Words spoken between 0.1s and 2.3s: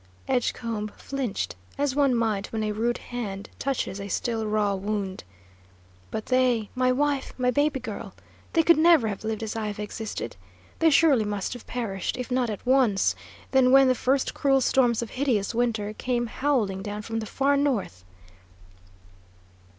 Edgecombe flinched, as one